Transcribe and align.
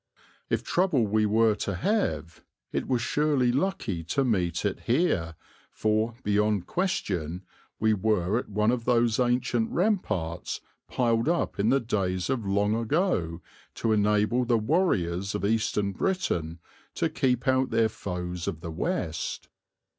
If 0.49 0.63
trouble 0.63 1.05
we 1.05 1.27
were 1.27 1.53
to 1.57 1.75
have 1.75 2.41
it 2.71 2.87
was 2.87 3.03
surely 3.03 3.51
lucky 3.51 4.03
to 4.05 4.25
meet 4.25 4.65
it 4.65 4.79
here 4.87 5.35
for, 5.69 6.15
beyond 6.23 6.65
question, 6.65 7.43
we 7.79 7.93
were 7.93 8.39
at 8.39 8.49
one 8.49 8.71
of 8.71 8.85
those 8.85 9.19
ancient 9.19 9.69
ramparts 9.69 10.59
piled 10.87 11.29
up 11.29 11.59
in 11.59 11.69
the 11.69 11.79
days 11.79 12.31
of 12.31 12.47
long 12.47 12.73
ago 12.75 13.43
to 13.75 13.91
enable 13.91 14.43
the 14.43 14.57
warriors 14.57 15.35
of 15.35 15.45
Eastern 15.45 15.91
Britain 15.91 16.57
to 16.95 17.07
keep 17.07 17.47
out 17.47 17.69
their 17.69 17.87
foes 17.87 18.47
of 18.47 18.61
the 18.61 18.71
West. 18.71 19.49